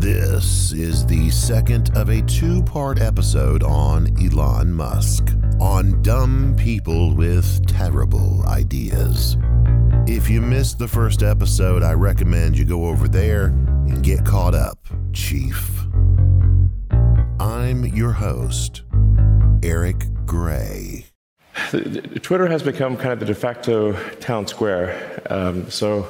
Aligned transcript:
This 0.00 0.72
is 0.72 1.04
the 1.04 1.28
second 1.28 1.94
of 1.94 2.08
a 2.08 2.22
two 2.22 2.62
part 2.62 3.02
episode 3.02 3.62
on 3.62 4.08
Elon 4.18 4.72
Musk, 4.72 5.28
on 5.60 6.00
dumb 6.00 6.56
people 6.56 7.14
with 7.14 7.66
terrible 7.66 8.42
ideas. 8.48 9.36
If 10.06 10.30
you 10.30 10.40
missed 10.40 10.78
the 10.78 10.88
first 10.88 11.22
episode, 11.22 11.82
I 11.82 11.92
recommend 11.92 12.56
you 12.56 12.64
go 12.64 12.86
over 12.86 13.08
there 13.08 13.48
and 13.48 14.02
get 14.02 14.24
caught 14.24 14.54
up, 14.54 14.78
Chief. 15.12 15.82
I'm 17.38 17.84
your 17.84 18.12
host, 18.12 18.84
Eric 19.62 20.06
Gray. 20.24 21.04
Twitter 22.22 22.46
has 22.46 22.62
become 22.62 22.96
kind 22.96 23.12
of 23.12 23.20
the 23.20 23.26
de 23.26 23.34
facto 23.34 23.92
town 24.14 24.46
square. 24.46 25.22
Um, 25.28 25.68
so 25.68 26.08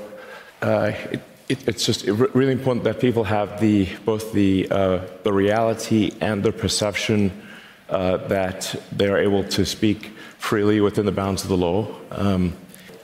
uh, 0.63 0.93
it, 1.11 1.21
it, 1.51 1.69
it's 1.69 1.85
just 1.85 2.07
really 2.07 2.53
important 2.53 2.85
that 2.85 3.01
people 3.01 3.25
have 3.25 3.61
the 3.61 3.89
both 4.05 4.33
the 4.33 4.71
uh, 4.71 5.01
the 5.25 5.33
reality 5.33 6.13
and 6.21 6.43
the 6.43 6.53
perception 6.53 7.33
uh, 7.89 8.19
that 8.29 8.75
they 8.93 9.09
are 9.09 9.19
able 9.19 9.43
to 9.45 9.67
speak 9.67 10.13
freely 10.39 10.81
within 10.81 11.07
the 11.07 11.13
bounds 11.13 11.43
of 11.43 11.49
the 11.49 11.57
law. 11.57 11.89
Um, 12.13 12.55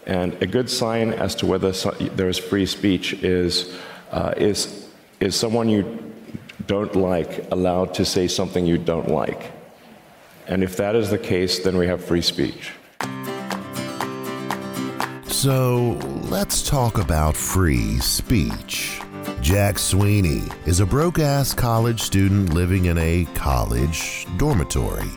and 0.07 0.41
a 0.41 0.47
good 0.47 0.71
sign 0.71 1.13
as 1.13 1.35
to 1.37 1.47
whether 1.47 1.73
there 2.15 2.29
is 2.29 2.39
free 2.39 2.67
speech 2.67 3.15
is 3.15 3.77
uh, 4.13 4.35
is 4.37 4.89
is 5.19 5.35
someone 5.35 5.69
you 5.69 5.85
don't 6.69 6.95
like 6.95 7.51
allowed 7.51 7.95
to 7.95 8.05
say 8.05 8.29
something 8.29 8.65
you 8.65 8.79
don't 8.79 9.09
like. 9.09 9.53
And 10.47 10.63
if 10.63 10.77
that 10.77 10.95
is 10.95 11.11
the 11.11 11.19
case, 11.19 11.59
then 11.59 11.77
we 11.77 11.89
have 11.89 12.05
free 12.05 12.23
speech. 12.23 12.73
So 15.27 16.16
let's 16.31 16.61
talk 16.69 16.99
about 16.99 17.37
free 17.37 17.99
speech. 17.99 19.01
Jack 19.41 19.79
Sweeney 19.79 20.43
is 20.65 20.81
a 20.81 20.87
broke 20.87 21.21
ass 21.21 21.55
college 21.55 22.01
student 22.01 22.53
living 22.53 22.87
in 22.87 22.99
a 22.99 23.27
college 23.35 24.27
dormitory. 24.37 25.09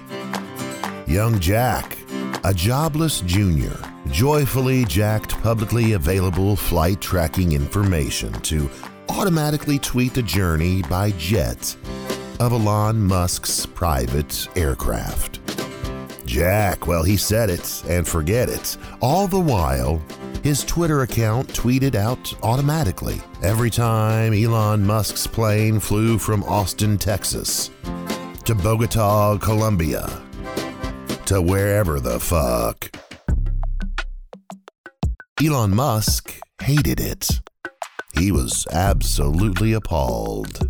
Young 1.07 1.39
Jack, 1.39 1.97
a 2.43 2.53
jobless 2.53 3.21
junior, 3.21 3.75
joyfully 4.11 4.85
jacked 4.85 5.31
publicly 5.41 5.93
available 5.93 6.55
flight 6.55 7.01
tracking 7.01 7.53
information 7.53 8.31
to 8.41 8.69
automatically 9.09 9.79
tweet 9.79 10.13
the 10.13 10.21
journey 10.21 10.83
by 10.83 11.09
jet 11.11 11.75
of 12.39 12.53
Elon 12.53 13.01
Musk's 13.01 13.65
private 13.65 14.47
aircraft. 14.55 15.38
Jack, 16.29 16.85
well, 16.85 17.01
he 17.01 17.17
said 17.17 17.49
it 17.49 17.83
and 17.89 18.07
forget 18.07 18.49
it. 18.49 18.77
All 19.01 19.27
the 19.27 19.39
while, 19.39 19.99
his 20.43 20.63
Twitter 20.63 21.01
account 21.01 21.47
tweeted 21.47 21.95
out 21.95 22.31
automatically 22.43 23.19
every 23.41 23.71
time 23.71 24.31
Elon 24.31 24.85
Musk's 24.85 25.25
plane 25.25 25.79
flew 25.79 26.19
from 26.19 26.43
Austin, 26.43 26.99
Texas 26.99 27.71
to 28.45 28.53
Bogota, 28.53 29.39
Colombia 29.39 30.07
to 31.25 31.41
wherever 31.41 31.99
the 31.99 32.19
fuck. 32.19 32.95
Elon 35.43 35.73
Musk 35.75 36.39
hated 36.61 36.99
it. 36.99 37.41
He 38.13 38.31
was 38.31 38.67
absolutely 38.71 39.73
appalled. 39.73 40.69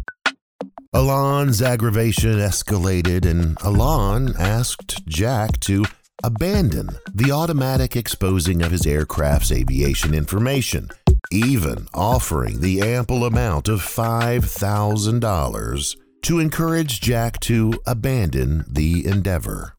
Elon's 0.91 1.61
aggravation 1.61 2.39
escalated, 2.39 3.23
and 3.23 3.55
Elon 3.63 4.33
asked 4.39 5.05
Jack 5.05 5.59
to 5.59 5.85
abandon 6.23 6.89
the 7.13 7.31
automatic 7.31 7.95
exposing 7.95 8.63
of 8.63 8.71
his 8.71 8.87
aircraft's 8.87 9.51
aviation 9.51 10.15
information, 10.15 10.89
even 11.31 11.87
offering 11.93 12.61
the 12.61 12.81
ample 12.81 13.23
amount 13.23 13.67
of 13.67 13.81
$5,000 13.81 15.95
to 16.23 16.39
encourage 16.39 17.01
Jack 17.01 17.39
to 17.41 17.71
abandon 17.85 18.65
the 18.67 19.05
endeavor. 19.05 19.75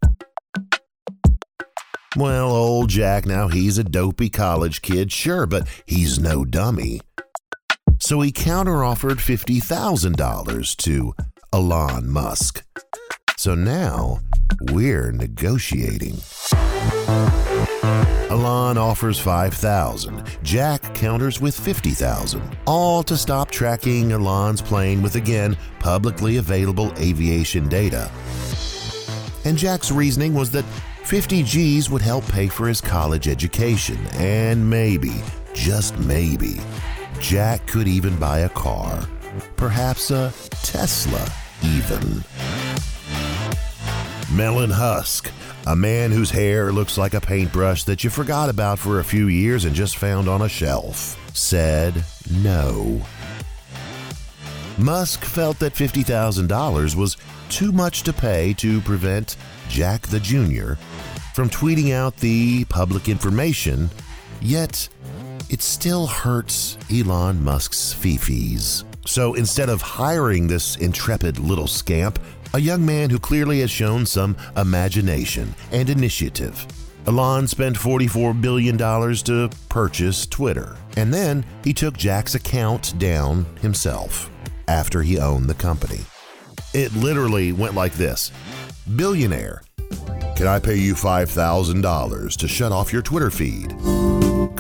Well, 2.17 2.53
old 2.53 2.89
Jack, 2.89 3.27
now 3.27 3.49
he's 3.49 3.79
a 3.79 3.85
dopey 3.85 4.31
college 4.31 4.81
kid, 4.81 5.11
sure, 5.11 5.47
but 5.47 5.67
he's 5.87 6.21
no 6.21 6.45
dummy 6.45 7.01
so 8.01 8.21
he 8.21 8.33
counteroffered 8.33 9.19
$50,000 9.19 10.77
to 10.79 11.15
Elon 11.53 12.11
Musk. 12.11 12.65
So 13.37 13.55
now 13.55 14.21
we're 14.73 15.13
negotiating. 15.13 16.17
Elon 18.31 18.79
offers 18.79 19.19
5,000. 19.19 20.23
Jack 20.43 20.95
counters 20.95 21.41
with 21.41 21.59
50,000, 21.59 22.43
all 22.67 23.03
to 23.03 23.17
stop 23.17 23.51
tracking 23.51 24.13
Elon's 24.13 24.63
plane 24.63 25.03
with 25.03 25.17
again 25.17 25.57
publicly 25.79 26.37
available 26.37 26.93
aviation 26.99 27.69
data. 27.69 28.11
And 29.45 29.57
Jack's 29.57 29.91
reasoning 29.91 30.35
was 30.35 30.51
that 30.53 30.65
50 31.05 31.43
G's 31.43 31.91
would 31.91 32.03
help 32.03 32.27
pay 32.29 32.47
for 32.47 32.69
his 32.69 32.81
college 32.81 33.27
education 33.27 33.99
and 34.13 34.69
maybe, 34.69 35.23
just 35.55 35.99
maybe, 35.99 36.61
Jack 37.21 37.67
could 37.67 37.87
even 37.87 38.17
buy 38.17 38.41
a 38.41 38.49
car, 38.49 39.07
perhaps 39.57 40.11
a 40.11 40.33
Tesla, 40.63 41.31
even. 41.63 42.25
Melon 44.33 44.71
Husk, 44.71 45.31
a 45.67 45.77
man 45.77 46.13
whose 46.13 46.31
hair 46.31 46.73
looks 46.73 46.97
like 46.97 47.13
a 47.13 47.21
paintbrush 47.21 47.85
that 47.85 48.03
you 48.03 48.11
forgot 48.11 48.49
about 48.49 48.79
for 48.79 48.99
a 48.99 49.05
few 49.05 49.29
years 49.29 49.67
and 49.67 49.75
just 49.75 49.99
found 49.99 50.29
on 50.29 50.43
a 50.43 50.49
shelf, 50.49 51.21
said 51.37 52.05
no. 52.43 53.03
Musk 54.79 55.23
felt 55.23 55.59
that 55.59 55.75
$50,000 55.75 56.95
was 56.95 57.19
too 57.51 57.71
much 57.71 58.03
to 58.05 58.15
pay 58.15 58.55
to 58.55 58.81
prevent 58.81 59.37
Jack 59.69 60.07
the 60.07 60.21
Jr. 60.21 60.75
from 61.35 61.51
tweeting 61.51 61.93
out 61.93 62.17
the 62.17 62.65
public 62.65 63.11
information, 63.11 63.91
yet 64.41 64.89
it 65.51 65.61
still 65.61 66.07
hurts 66.07 66.79
Elon 66.91 67.43
Musk's 67.43 67.93
fifis. 67.93 68.85
So 69.07 69.35
instead 69.35 69.69
of 69.69 69.83
hiring 69.83 70.47
this 70.47 70.77
intrepid 70.77 71.39
little 71.39 71.67
scamp, 71.67 72.19
a 72.55 72.61
young 72.61 72.87
man 72.87 73.11
who 73.11 73.19
clearly 73.19 73.61
has 73.61 73.71
shown 73.71 74.07
some 74.07 74.37
imagination 74.57 75.55
and 75.73 75.91
initiative, 75.91 76.67
Elon 77.07 77.49
spent 77.49 77.77
$44 77.77 78.41
billion 78.41 78.79
to 78.79 79.51
purchase 79.69 80.27
Twitter, 80.27 80.77
and 80.97 81.13
then 81.13 81.45
he 81.65 81.73
took 81.73 81.97
Jack's 81.97 82.35
account 82.35 82.97
down 82.99 83.45
himself 83.61 84.31
after 84.69 85.03
he 85.03 85.19
owned 85.19 85.49
the 85.49 85.55
company. 85.55 86.01
It 86.73 86.95
literally 86.95 87.53
went 87.53 87.75
like 87.75 87.95
this 87.95 88.31
Billionaire, 88.97 89.63
can 90.37 90.47
I 90.47 90.59
pay 90.59 90.77
you 90.77 90.95
$5,000 90.95 92.37
to 92.37 92.49
shut 92.49 92.73
off 92.73 92.93
your 92.93 93.03
Twitter 93.03 93.31
feed? 93.31 93.75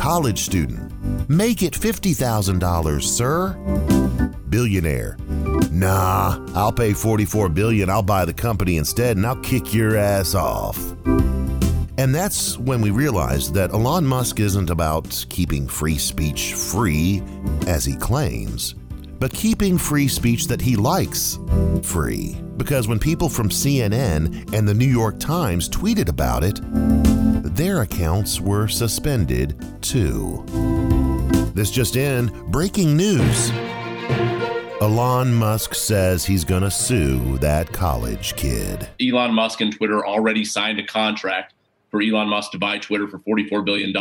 College 0.00 0.38
student. 0.38 1.28
Make 1.28 1.62
it 1.62 1.74
$50,000, 1.74 3.02
sir. 3.02 3.52
Billionaire. 4.48 5.18
Nah, 5.70 6.42
I'll 6.54 6.72
pay 6.72 6.94
44 6.94 7.50
billion. 7.50 7.90
I'll 7.90 8.02
buy 8.02 8.24
the 8.24 8.32
company 8.32 8.78
instead 8.78 9.18
and 9.18 9.26
I'll 9.26 9.36
kick 9.42 9.74
your 9.74 9.98
ass 9.98 10.34
off. 10.34 10.78
And 11.98 12.14
that's 12.14 12.56
when 12.56 12.80
we 12.80 12.90
realized 12.90 13.52
that 13.54 13.72
Elon 13.72 14.06
Musk 14.06 14.40
isn't 14.40 14.70
about 14.70 15.26
keeping 15.28 15.68
free 15.68 15.98
speech 15.98 16.54
free, 16.54 17.22
as 17.66 17.84
he 17.84 17.94
claims, 17.94 18.74
but 19.18 19.34
keeping 19.34 19.76
free 19.76 20.08
speech 20.08 20.46
that 20.46 20.62
he 20.62 20.76
likes 20.76 21.38
free. 21.82 22.40
Because 22.56 22.88
when 22.88 22.98
people 22.98 23.28
from 23.28 23.50
CNN 23.50 24.54
and 24.54 24.66
the 24.66 24.72
New 24.72 24.86
York 24.86 25.20
Times 25.20 25.68
tweeted 25.68 26.08
about 26.08 26.42
it, 26.42 26.58
their 27.60 27.82
accounts 27.82 28.40
were 28.40 28.66
suspended 28.66 29.54
too. 29.82 30.42
This 31.54 31.70
just 31.70 31.94
in 31.94 32.28
breaking 32.46 32.96
news. 32.96 33.50
Elon 34.80 35.34
Musk 35.34 35.74
says 35.74 36.24
he's 36.24 36.42
going 36.42 36.62
to 36.62 36.70
sue 36.70 37.36
that 37.36 37.70
college 37.70 38.34
kid. 38.36 38.88
Elon 38.98 39.34
Musk 39.34 39.60
and 39.60 39.76
Twitter 39.76 40.06
already 40.06 40.42
signed 40.42 40.80
a 40.80 40.86
contract 40.86 41.52
for 41.90 42.00
Elon 42.00 42.28
Musk 42.28 42.52
to 42.52 42.58
buy 42.58 42.78
Twitter 42.78 43.06
for 43.06 43.18
$44 43.18 43.62
billion. 43.62 43.94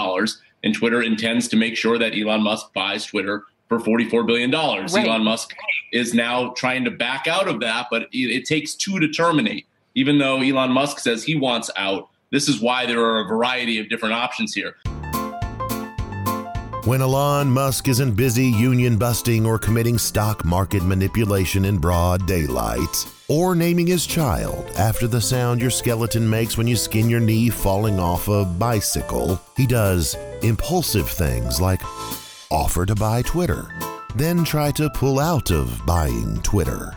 And 0.63 0.73
Twitter 0.73 1.01
intends 1.01 1.49
to 1.49 1.57
make 1.57 1.75
sure 1.75 1.97
that 1.97 2.17
Elon 2.17 2.41
Musk 2.41 2.71
buys 2.71 3.05
Twitter 3.05 3.43
for 3.67 3.77
$44 3.77 4.25
billion. 4.25 4.51
Right. 4.51 5.05
Elon 5.05 5.25
Musk 5.25 5.53
is 5.91 6.13
now 6.13 6.51
trying 6.51 6.85
to 6.85 6.91
back 6.91 7.27
out 7.27 7.49
of 7.49 7.59
that, 7.59 7.87
but 7.91 8.07
it, 8.13 8.45
takes 8.45 8.73
two 8.73 8.99
to 8.99 9.09
terminate. 9.09 9.67
Even 9.95 10.17
though 10.17 10.37
Elon 10.37 10.71
Musk 10.71 10.99
says 10.99 11.25
he 11.25 11.35
wants 11.35 11.69
out, 11.75 12.07
this 12.31 12.47
is 12.47 12.61
why 12.61 12.85
there 12.85 13.03
are 13.03 13.21
a 13.21 13.27
variety 13.27 13.79
of 13.79 13.89
different 13.89 14.13
options 14.13 14.53
here. 14.53 14.75
When 16.85 17.01
Elon 17.01 17.51
Musk 17.51 17.87
isn't 17.87 18.15
busy 18.15 18.45
union 18.45 18.97
busting 18.97 19.45
or 19.45 19.59
committing 19.59 19.97
stock 19.97 20.45
market 20.45 20.81
manipulation 20.83 21.65
in 21.65 21.77
broad 21.77 22.25
daylight, 22.25 23.05
or 23.27 23.53
naming 23.53 23.85
his 23.85 24.07
child 24.07 24.71
after 24.77 25.05
the 25.05 25.21
sound 25.21 25.61
your 25.61 25.69
skeleton 25.69 26.27
makes 26.27 26.57
when 26.57 26.67
you 26.67 26.75
skin 26.75 27.09
your 27.09 27.19
knee 27.19 27.49
falling 27.49 27.99
off 27.99 28.27
a 28.27 28.45
bicycle, 28.45 29.39
he 29.57 29.67
does 29.67 30.15
impulsive 30.41 31.09
things 31.09 31.59
like 31.59 31.81
offer 32.49 32.85
to 32.85 32.95
buy 32.95 33.21
Twitter, 33.23 33.67
then 34.15 34.43
try 34.43 34.71
to 34.71 34.89
pull 34.91 35.19
out 35.19 35.51
of 35.51 35.85
buying 35.85 36.41
Twitter. 36.43 36.95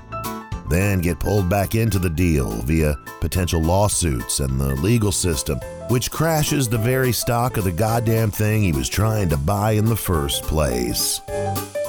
Then 0.73 1.01
get 1.01 1.21
pulled 1.21 1.51
back 1.51 1.75
into 1.75 1.99
the 1.99 2.09
deal 2.09 2.49
via 2.63 2.99
potential 3.21 3.61
lawsuits 3.61 4.41
and 4.41 4.59
the 4.59 4.75
legal 4.77 5.13
system, 5.13 5.59
which 5.91 6.11
crashes 6.11 6.67
the 6.67 6.79
very 6.79 7.13
stock 7.13 7.59
of 7.59 7.65
the 7.65 7.73
goddamn 7.73 8.31
thing 8.31 8.63
he 8.63 8.73
was 8.73 8.89
trying 8.89 9.29
to 9.29 9.37
buy 9.37 9.73
in 9.73 9.85
the 9.85 9.95
first 9.95 10.45
place. 10.45 11.21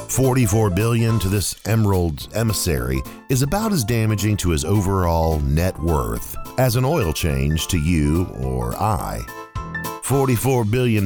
44 0.09 0.69
billion 0.71 1.17
to 1.19 1.29
this 1.29 1.55
emerald 1.65 2.27
emissary 2.35 3.01
is 3.29 3.41
about 3.41 3.71
as 3.71 3.85
damaging 3.85 4.35
to 4.35 4.49
his 4.49 4.65
overall 4.65 5.39
net 5.39 5.79
worth 5.79 6.35
as 6.59 6.75
an 6.75 6.83
oil 6.83 7.13
change 7.13 7.67
to 7.67 7.79
you 7.79 8.25
or 8.41 8.75
I. 8.75 9.21
$44 10.03 10.69
billion, 10.69 11.05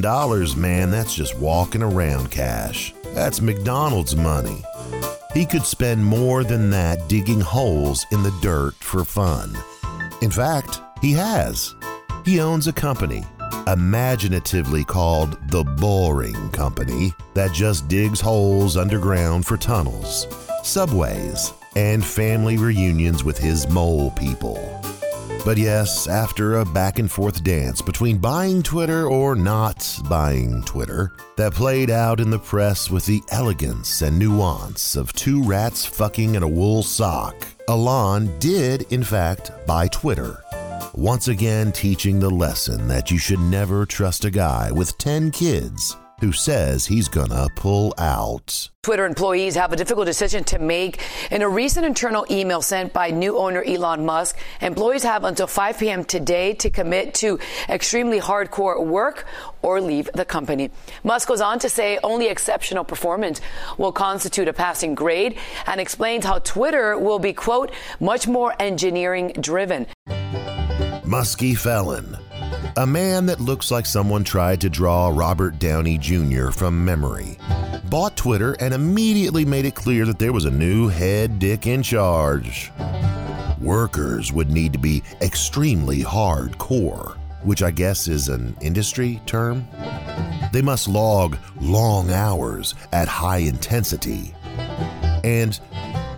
man, 0.60 0.90
that's 0.90 1.14
just 1.14 1.38
walking 1.38 1.84
around 1.84 2.32
cash. 2.32 2.92
That's 3.14 3.40
McDonald's 3.40 4.16
money. 4.16 4.64
He 5.38 5.46
could 5.46 5.64
spend 5.64 6.04
more 6.04 6.42
than 6.42 6.68
that 6.70 7.06
digging 7.06 7.40
holes 7.40 8.04
in 8.10 8.24
the 8.24 8.36
dirt 8.42 8.74
for 8.74 9.04
fun. 9.04 9.56
In 10.20 10.32
fact, 10.32 10.80
he 11.00 11.12
has. 11.12 11.76
He 12.24 12.40
owns 12.40 12.66
a 12.66 12.72
company, 12.72 13.24
imaginatively 13.68 14.82
called 14.82 15.38
the 15.48 15.62
Boring 15.62 16.50
Company, 16.50 17.12
that 17.34 17.52
just 17.52 17.86
digs 17.86 18.20
holes 18.20 18.76
underground 18.76 19.46
for 19.46 19.56
tunnels, 19.56 20.26
subways, 20.64 21.52
and 21.76 22.04
family 22.04 22.58
reunions 22.58 23.22
with 23.22 23.38
his 23.38 23.68
mole 23.68 24.10
people. 24.10 24.77
But 25.48 25.56
yes, 25.56 26.06
after 26.06 26.58
a 26.58 26.64
back 26.66 26.98
and 26.98 27.10
forth 27.10 27.42
dance 27.42 27.80
between 27.80 28.18
buying 28.18 28.62
Twitter 28.62 29.06
or 29.06 29.34
not 29.34 29.98
buying 30.06 30.62
Twitter, 30.64 31.10
that 31.38 31.54
played 31.54 31.88
out 31.88 32.20
in 32.20 32.28
the 32.28 32.38
press 32.38 32.90
with 32.90 33.06
the 33.06 33.22
elegance 33.30 34.02
and 34.02 34.18
nuance 34.18 34.94
of 34.94 35.10
two 35.14 35.42
rats 35.42 35.86
fucking 35.86 36.34
in 36.34 36.42
a 36.42 36.46
wool 36.46 36.82
sock, 36.82 37.34
Elon 37.66 38.38
did, 38.38 38.82
in 38.92 39.02
fact, 39.02 39.50
buy 39.66 39.88
Twitter. 39.88 40.36
Once 40.92 41.28
again, 41.28 41.72
teaching 41.72 42.20
the 42.20 42.28
lesson 42.28 42.86
that 42.86 43.10
you 43.10 43.16
should 43.16 43.40
never 43.40 43.86
trust 43.86 44.26
a 44.26 44.30
guy 44.30 44.70
with 44.70 44.98
10 44.98 45.30
kids 45.30 45.96
who 46.20 46.32
says 46.32 46.86
he's 46.86 47.08
gonna 47.08 47.46
pull 47.54 47.94
out. 47.98 48.70
Twitter 48.82 49.04
employees 49.04 49.54
have 49.54 49.72
a 49.72 49.76
difficult 49.76 50.06
decision 50.06 50.44
to 50.44 50.58
make. 50.58 51.00
In 51.30 51.42
a 51.42 51.48
recent 51.48 51.84
internal 51.84 52.24
email 52.30 52.62
sent 52.62 52.92
by 52.92 53.10
new 53.10 53.36
owner 53.36 53.62
Elon 53.62 54.06
Musk, 54.06 54.38
employees 54.60 55.02
have 55.02 55.24
until 55.24 55.46
5 55.46 55.78
p.m. 55.78 56.04
today 56.04 56.54
to 56.54 56.70
commit 56.70 57.14
to 57.14 57.38
extremely 57.68 58.20
hardcore 58.20 58.84
work 58.84 59.26
or 59.62 59.80
leave 59.80 60.08
the 60.14 60.24
company. 60.24 60.70
Musk 61.04 61.28
goes 61.28 61.40
on 61.40 61.58
to 61.58 61.68
say 61.68 61.98
only 62.02 62.28
exceptional 62.28 62.84
performance 62.84 63.40
will 63.76 63.92
constitute 63.92 64.48
a 64.48 64.52
passing 64.52 64.94
grade 64.94 65.36
and 65.66 65.80
explains 65.80 66.24
how 66.24 66.38
Twitter 66.38 66.98
will 66.98 67.18
be, 67.18 67.32
quote, 67.32 67.70
much 68.00 68.26
more 68.26 68.54
engineering 68.58 69.32
driven. 69.40 69.86
Muskie 71.04 71.56
felon 71.56 72.18
a 72.78 72.86
man 72.86 73.26
that 73.26 73.40
looks 73.40 73.72
like 73.72 73.84
someone 73.84 74.22
tried 74.22 74.60
to 74.60 74.70
draw 74.70 75.08
Robert 75.12 75.58
Downey 75.58 75.98
Jr. 75.98 76.50
from 76.50 76.84
memory. 76.84 77.36
Bought 77.90 78.16
Twitter 78.16 78.52
and 78.60 78.72
immediately 78.72 79.44
made 79.44 79.64
it 79.64 79.74
clear 79.74 80.06
that 80.06 80.20
there 80.20 80.32
was 80.32 80.44
a 80.44 80.50
new 80.50 80.86
head 80.86 81.40
dick 81.40 81.66
in 81.66 81.82
charge. 81.82 82.70
Workers 83.60 84.32
would 84.32 84.52
need 84.52 84.72
to 84.74 84.78
be 84.78 85.02
extremely 85.20 86.02
hardcore, 86.02 87.16
which 87.42 87.64
I 87.64 87.72
guess 87.72 88.06
is 88.06 88.28
an 88.28 88.56
industry 88.60 89.20
term. 89.26 89.66
They 90.52 90.62
must 90.62 90.86
log 90.86 91.36
long 91.60 92.12
hours 92.12 92.76
at 92.92 93.08
high 93.08 93.38
intensity. 93.38 94.36
And 95.24 95.58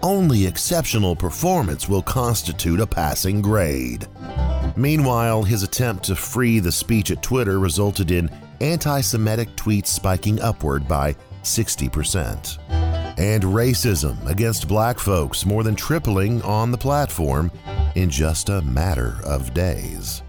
only 0.02 0.46
exceptional 0.46 1.16
performance 1.16 1.88
will 1.88 2.02
constitute 2.02 2.80
a 2.80 2.86
passing 2.86 3.40
grade. 3.40 4.06
Meanwhile, 4.76 5.42
his 5.42 5.62
attempt 5.62 6.04
to 6.04 6.16
free 6.16 6.58
the 6.58 6.72
speech 6.72 7.10
at 7.10 7.22
Twitter 7.22 7.58
resulted 7.58 8.10
in 8.10 8.30
anti 8.60 9.00
Semitic 9.00 9.48
tweets 9.56 9.86
spiking 9.86 10.40
upward 10.40 10.86
by 10.86 11.14
60%, 11.42 12.58
and 13.18 13.42
racism 13.42 14.24
against 14.26 14.68
black 14.68 14.98
folks 14.98 15.46
more 15.46 15.62
than 15.62 15.74
tripling 15.74 16.42
on 16.42 16.70
the 16.70 16.78
platform 16.78 17.50
in 17.94 18.10
just 18.10 18.48
a 18.48 18.62
matter 18.62 19.18
of 19.24 19.54
days. 19.54 20.22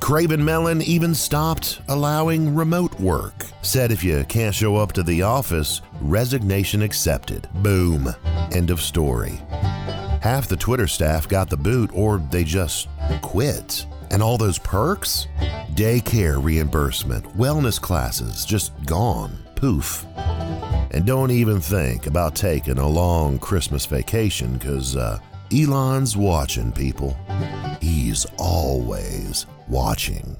Craven 0.00 0.42
Mellon 0.42 0.80
even 0.80 1.14
stopped 1.14 1.82
allowing 1.88 2.54
remote 2.54 2.98
work. 2.98 3.44
Said 3.60 3.92
if 3.92 4.02
you 4.02 4.24
can't 4.24 4.54
show 4.54 4.76
up 4.76 4.92
to 4.92 5.02
the 5.02 5.20
office, 5.20 5.82
resignation 6.00 6.80
accepted. 6.80 7.46
Boom. 7.56 8.14
End 8.52 8.70
of 8.70 8.80
story. 8.80 9.42
Half 10.22 10.48
the 10.48 10.56
Twitter 10.56 10.86
staff 10.86 11.28
got 11.28 11.50
the 11.50 11.58
boot 11.58 11.90
or 11.92 12.18
they 12.30 12.42
just 12.42 12.88
quit. 13.22 13.86
And 14.10 14.22
all 14.22 14.38
those 14.38 14.58
perks? 14.58 15.26
Daycare 15.72 16.42
reimbursement, 16.42 17.24
wellness 17.36 17.80
classes, 17.80 18.44
just 18.44 18.72
gone. 18.84 19.38
Poof. 19.54 20.06
And 20.90 21.04
don't 21.04 21.30
even 21.30 21.60
think 21.60 22.06
about 22.06 22.34
taking 22.34 22.78
a 22.78 22.88
long 22.88 23.38
Christmas 23.38 23.86
vacation 23.86 24.54
because 24.56 24.96
uh, 24.96 25.18
Elon's 25.52 26.16
watching 26.16 26.72
people. 26.72 27.16
He's 27.80 28.26
always 28.38 29.46
watching. 29.68 30.36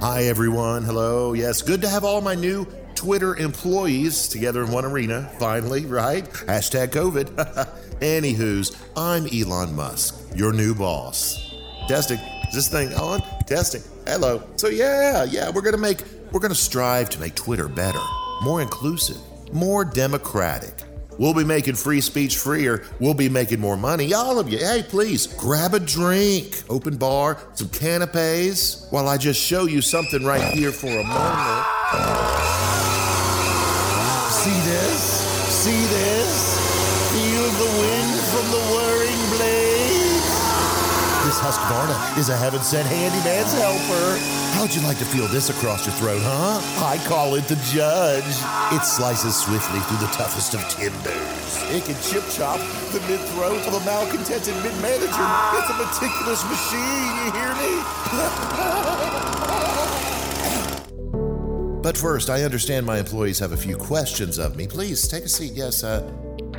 Hi, 0.00 0.24
everyone. 0.24 0.84
Hello. 0.84 1.32
Yes, 1.32 1.60
good 1.62 1.82
to 1.82 1.88
have 1.88 2.04
all 2.04 2.20
my 2.20 2.34
new 2.34 2.66
Twitter 2.94 3.36
employees 3.36 4.28
together 4.28 4.62
in 4.64 4.70
one 4.70 4.84
arena, 4.84 5.30
finally, 5.38 5.86
right? 5.86 6.24
Hashtag 6.24 6.88
COVID. 6.88 7.68
Anywho's, 8.00 8.76
I'm 8.96 9.26
Elon 9.26 9.74
Musk, 9.74 10.36
your 10.36 10.52
new 10.52 10.72
boss. 10.72 11.52
Testing. 11.88 12.18
Is 12.48 12.54
this 12.54 12.68
thing 12.68 12.94
on? 12.94 13.20
Testing. 13.46 13.82
Hello. 14.06 14.42
So 14.56 14.68
yeah, 14.68 15.24
yeah, 15.24 15.50
we're 15.50 15.62
gonna 15.62 15.78
make 15.78 16.04
we're 16.30 16.40
gonna 16.40 16.54
strive 16.54 17.10
to 17.10 17.20
make 17.20 17.34
Twitter 17.34 17.66
better, 17.66 17.98
more 18.42 18.62
inclusive, 18.62 19.16
more 19.52 19.84
democratic. 19.84 20.74
We'll 21.18 21.34
be 21.34 21.42
making 21.42 21.74
free 21.74 22.00
speech 22.00 22.36
freer. 22.36 22.84
We'll 23.00 23.14
be 23.14 23.28
making 23.28 23.58
more 23.58 23.76
money. 23.76 24.14
All 24.14 24.38
of 24.38 24.48
you, 24.48 24.58
hey, 24.58 24.84
please 24.88 25.26
grab 25.26 25.74
a 25.74 25.80
drink, 25.80 26.62
open 26.68 26.96
bar, 26.96 27.38
some 27.54 27.68
canapes, 27.70 28.86
while 28.90 29.08
I 29.08 29.16
just 29.16 29.40
show 29.40 29.64
you 29.66 29.82
something 29.82 30.24
right 30.24 30.54
here 30.54 30.70
for 30.70 30.86
a 30.86 31.02
moment. 31.02 31.66
See 34.30 34.60
this? 34.70 35.02
See 35.50 35.86
this? 35.86 36.57
The 37.58 37.64
wind 37.64 38.14
from 38.30 38.46
the 38.54 38.62
whirring 38.70 39.22
blade? 39.34 40.22
This 41.26 41.40
Husqvarna 41.42 42.16
is 42.16 42.28
a 42.28 42.36
heaven 42.36 42.62
sent 42.62 42.86
handyman's 42.86 43.52
helper. 43.52 44.18
How'd 44.54 44.72
you 44.74 44.80
like 44.82 44.98
to 44.98 45.04
feel 45.04 45.26
this 45.26 45.50
across 45.50 45.84
your 45.84 45.94
throat, 45.96 46.22
huh? 46.22 46.60
I 46.86 46.98
call 47.08 47.34
it 47.34 47.48
the 47.48 47.56
Judge. 47.74 48.24
It 48.70 48.84
slices 48.84 49.34
swiftly 49.36 49.80
through 49.80 49.98
the 49.98 50.12
toughest 50.14 50.54
of 50.54 50.60
timbers. 50.68 51.58
It 51.74 51.82
can 51.84 51.98
chip 52.00 52.22
chop 52.30 52.60
the 52.92 53.00
mid 53.10 53.20
throat 53.34 53.66
of 53.66 53.74
a 53.74 53.84
malcontented 53.84 54.54
mid 54.62 54.74
manager. 54.80 55.26
It's 55.58 55.68
a 55.68 55.74
meticulous 55.74 56.44
machine, 56.46 57.12
you 57.26 57.32
hear 57.34 57.54
me? 57.58 57.82
But 61.80 61.96
first, 61.96 62.28
I 62.28 62.42
understand 62.42 62.84
my 62.84 62.98
employees 62.98 63.38
have 63.38 63.52
a 63.52 63.56
few 63.56 63.76
questions 63.76 64.38
of 64.38 64.56
me. 64.56 64.66
Please 64.66 65.08
take 65.08 65.24
a 65.24 65.28
seat. 65.28 65.52
Yes, 65.54 65.84
uh, 65.84 66.02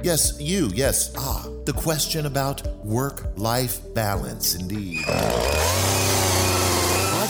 yes, 0.03 0.39
you, 0.39 0.69
yes. 0.73 1.11
Ah, 1.17 1.45
the 1.65 1.73
question 1.73 2.25
about 2.25 2.65
work 2.85 3.31
life 3.37 3.81
balance, 3.93 4.55
indeed. 4.55 5.03
I 5.07 5.11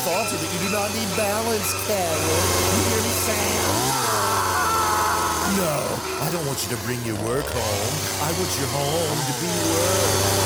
thought 0.05 0.29
that 0.29 0.39
you 0.39 0.59
do 0.67 0.71
not 0.71 0.89
need 0.93 1.09
balance, 1.17 1.73
Carol. 1.87 2.39
You 2.73 2.81
hear 2.89 3.01
me, 3.03 3.13
Sam? 3.25 3.65
No, 5.59 5.77
I 6.23 6.29
don't 6.31 6.45
want 6.45 6.61
you 6.63 6.69
to 6.75 6.79
bring 6.85 7.01
your 7.03 7.17
work 7.25 7.45
home. 7.45 7.93
I 8.21 8.29
want 8.37 8.51
your 8.59 8.69
home 8.69 9.19
to 9.27 9.33
be 9.41 9.49
work. 9.49 10.39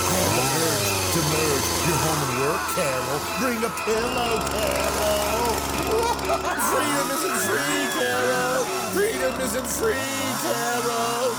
I 0.00 0.16
have 0.16 0.32
the 0.34 0.44
urge 0.64 0.90
to 1.12 1.20
merge 1.28 1.68
your 1.86 1.98
home 2.00 2.20
and 2.24 2.34
work, 2.40 2.62
Carol. 2.74 3.20
Bring 3.38 3.60
a 3.62 3.72
pillow, 3.84 4.32
Carol. 4.48 5.54
Freedom 6.70 7.06
isn't 7.14 7.38
free, 7.46 7.84
Carol. 8.00 8.59
Freedom 8.92 9.40
isn't 9.40 9.66
free, 9.66 9.94
Carol. 10.42 11.30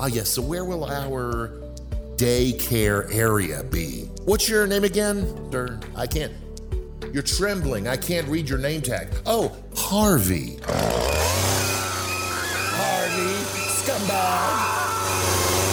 Ah, 0.00 0.06
yes, 0.06 0.30
so 0.30 0.40
where 0.40 0.64
will 0.64 0.84
our 0.84 1.50
daycare 2.16 3.14
area 3.14 3.62
be? 3.64 4.08
What's 4.24 4.48
your 4.48 4.66
name 4.66 4.84
again, 4.84 5.26
sir? 5.52 5.78
I 5.94 6.06
can't. 6.06 6.32
You're 7.12 7.22
trembling. 7.22 7.86
I 7.86 7.98
can't 7.98 8.26
read 8.28 8.48
your 8.48 8.58
name 8.58 8.80
tag. 8.80 9.08
Oh, 9.26 9.54
Harvey. 9.76 10.58
Harvey, 12.80 13.36
scumbag. 13.76 14.56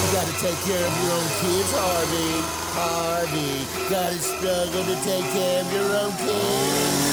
You 0.03 0.11
gotta 0.11 0.35
take 0.43 0.59
care 0.67 0.85
of 0.85 0.93
your 1.03 1.13
own 1.13 1.29
kids, 1.39 1.71
Harvey. 1.71 2.43
Harvey, 2.75 3.63
gotta 3.89 4.19
struggle 4.19 4.83
to 4.83 4.95
take 5.03 5.25
care 5.31 5.61
of 5.61 5.71
your 5.71 5.95
own 5.95 6.11
kids. 6.17 7.12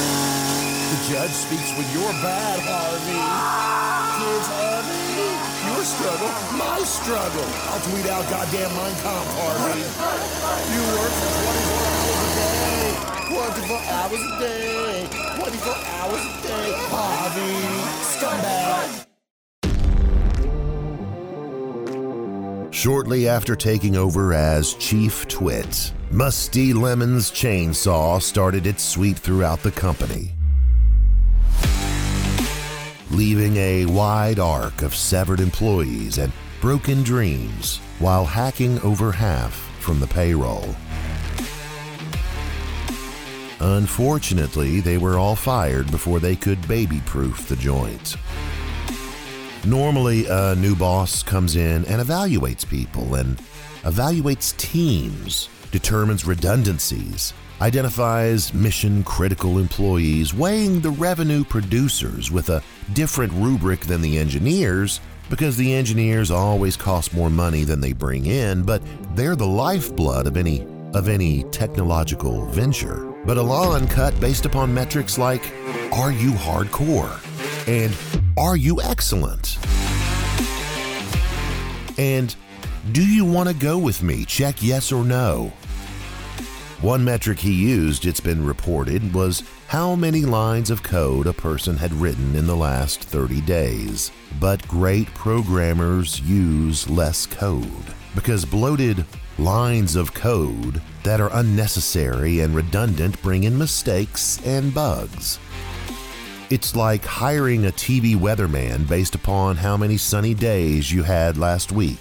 The 0.91 0.99
judge 1.07 1.31
speaks 1.31 1.71
when 1.77 1.87
you're 1.95 2.11
bad, 2.19 2.59
Harvey. 2.67 3.15
Kids, 4.19 4.47
Harvey. 4.51 5.23
Your 5.71 5.87
struggle, 5.87 6.27
my 6.59 6.83
struggle. 6.83 7.47
I'll 7.71 7.79
tweet 7.79 8.11
out 8.11 8.27
goddamn 8.27 8.75
Mein 8.75 8.91
Kampf, 8.99 9.31
Harvey. 9.39 9.87
You 10.67 10.83
work 10.99 11.15
for 11.15 11.31
24 13.31 13.79
hours 13.87 14.19
a 14.19 14.19
day. 14.19 14.19
24 14.19 14.19
hours 14.19 14.19
a 14.19 14.43
day. 14.43 15.07
24 15.39 15.79
hours 15.95 16.23
a 16.27 16.35
day. 16.43 16.75
Harvey, 16.91 17.55
scumbag. 18.11 19.07
Shortly 22.73 23.29
after 23.29 23.55
taking 23.55 23.95
over 23.95 24.33
as 24.33 24.73
Chief 24.73 25.25
Twit, 25.29 25.93
Musty 26.11 26.73
Lemon's 26.73 27.31
chainsaw 27.31 28.21
started 28.21 28.65
its 28.65 28.83
sweep 28.83 29.15
throughout 29.15 29.63
the 29.63 29.71
company, 29.71 30.33
leaving 33.11 33.57
a 33.57 33.85
wide 33.85 34.39
arc 34.39 34.81
of 34.81 34.95
severed 34.95 35.39
employees 35.39 36.17
and 36.17 36.31
broken 36.61 37.03
dreams 37.03 37.77
while 37.99 38.25
hacking 38.25 38.79
over 38.81 39.11
half 39.11 39.53
from 39.79 39.99
the 39.99 40.07
payroll. 40.07 40.75
Unfortunately, 43.59 44.79
they 44.79 44.97
were 44.97 45.19
all 45.19 45.35
fired 45.35 45.91
before 45.91 46.19
they 46.19 46.35
could 46.35 46.67
baby 46.67 47.01
proof 47.05 47.47
the 47.47 47.55
joint. 47.55 48.15
Normally, 49.65 50.25
a 50.27 50.55
new 50.55 50.75
boss 50.75 51.21
comes 51.21 51.55
in 51.55 51.85
and 51.85 52.01
evaluates 52.01 52.67
people 52.67 53.15
and 53.15 53.37
evaluates 53.83 54.57
teams, 54.57 55.49
determines 55.71 56.25
redundancies, 56.25 57.33
identifies 57.61 58.53
mission 58.53 59.03
critical 59.03 59.59
employees, 59.59 60.33
weighing 60.33 60.81
the 60.81 60.89
revenue 60.89 61.43
producers 61.43 62.31
with 62.31 62.49
a 62.49 62.63
different 62.93 63.31
rubric 63.33 63.81
than 63.81 64.01
the 64.01 64.17
engineers 64.17 64.99
because 65.29 65.55
the 65.55 65.73
engineers 65.73 66.31
always 66.31 66.75
cost 66.75 67.13
more 67.13 67.29
money 67.29 67.63
than 67.63 67.79
they 67.79 67.93
bring 67.93 68.25
in, 68.25 68.63
but 68.63 68.81
they're 69.15 69.35
the 69.35 69.47
lifeblood 69.47 70.27
of 70.27 70.35
any 70.35 70.65
of 70.93 71.07
any 71.07 71.43
technological 71.51 72.45
venture. 72.47 73.05
But 73.25 73.37
Elon 73.37 73.87
cut 73.87 74.19
based 74.19 74.45
upon 74.45 74.73
metrics 74.73 75.17
like 75.17 75.53
are 75.93 76.11
you 76.11 76.31
hardcore? 76.31 77.17
And 77.67 77.95
are 78.37 78.57
you 78.57 78.81
excellent? 78.81 79.57
And 81.97 82.35
do 82.91 83.05
you 83.05 83.23
want 83.23 83.47
to 83.47 83.55
go 83.55 83.77
with 83.77 84.01
me? 84.01 84.25
Check 84.25 84.61
yes 84.61 84.91
or 84.91 85.05
no. 85.05 85.53
One 86.81 87.03
metric 87.03 87.37
he 87.37 87.53
used, 87.53 88.07
it's 88.07 88.19
been 88.19 88.43
reported, 88.43 89.13
was 89.13 89.43
how 89.67 89.93
many 89.93 90.21
lines 90.21 90.71
of 90.71 90.81
code 90.81 91.27
a 91.27 91.33
person 91.33 91.77
had 91.77 91.93
written 91.93 92.35
in 92.35 92.47
the 92.47 92.55
last 92.55 93.03
30 93.03 93.39
days. 93.41 94.11
But 94.39 94.67
great 94.67 95.05
programmers 95.13 96.19
use 96.21 96.89
less 96.89 97.27
code 97.27 97.93
because 98.15 98.45
bloated 98.45 99.05
lines 99.37 99.95
of 99.95 100.15
code 100.15 100.81
that 101.03 101.21
are 101.21 101.29
unnecessary 101.33 102.39
and 102.39 102.55
redundant 102.55 103.21
bring 103.21 103.43
in 103.43 103.55
mistakes 103.55 104.43
and 104.43 104.73
bugs. 104.73 105.37
It's 106.49 106.75
like 106.75 107.05
hiring 107.05 107.67
a 107.67 107.71
TV 107.71 108.15
weatherman 108.15 108.89
based 108.89 109.13
upon 109.13 109.55
how 109.55 109.77
many 109.77 109.97
sunny 109.97 110.33
days 110.33 110.91
you 110.91 111.03
had 111.03 111.37
last 111.37 111.71
week. 111.71 111.99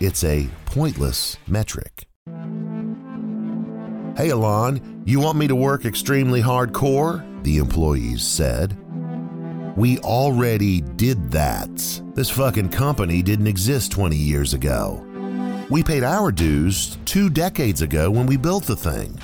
It's 0.00 0.22
a 0.22 0.50
pointless 0.66 1.38
metric. 1.46 2.07
Hey, 4.18 4.30
Elon, 4.30 5.04
you 5.06 5.20
want 5.20 5.38
me 5.38 5.46
to 5.46 5.54
work 5.54 5.84
extremely 5.84 6.42
hardcore? 6.42 7.22
The 7.44 7.58
employees 7.58 8.26
said. 8.26 8.76
We 9.76 10.00
already 10.00 10.80
did 10.80 11.30
that. 11.30 11.70
This 12.16 12.28
fucking 12.28 12.70
company 12.70 13.22
didn't 13.22 13.46
exist 13.46 13.92
20 13.92 14.16
years 14.16 14.54
ago. 14.54 15.06
We 15.70 15.84
paid 15.84 16.02
our 16.02 16.32
dues 16.32 16.98
two 17.04 17.30
decades 17.30 17.80
ago 17.80 18.10
when 18.10 18.26
we 18.26 18.36
built 18.36 18.64
the 18.64 18.74
thing. 18.74 19.16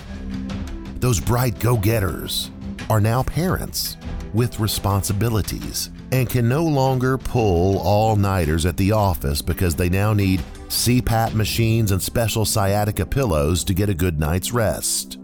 Those 1.00 1.18
bright 1.18 1.58
go 1.58 1.76
getters 1.76 2.52
are 2.88 3.00
now 3.00 3.24
parents 3.24 3.96
with 4.32 4.60
responsibilities 4.60 5.90
and 6.12 6.30
can 6.30 6.48
no 6.48 6.62
longer 6.62 7.18
pull 7.18 7.78
all 7.78 8.14
nighters 8.14 8.64
at 8.64 8.76
the 8.76 8.92
office 8.92 9.42
because 9.42 9.74
they 9.74 9.88
now 9.88 10.12
need 10.12 10.40
CPAP 10.74 11.34
machines 11.34 11.92
and 11.92 12.02
special 12.02 12.44
sciatica 12.44 13.06
pillows 13.06 13.62
to 13.64 13.74
get 13.74 13.88
a 13.88 13.94
good 13.94 14.18
night's 14.18 14.52
rest. 14.52 15.18